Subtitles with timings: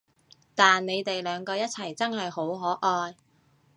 [0.55, 3.15] 但你哋兩個一齊真係好可愛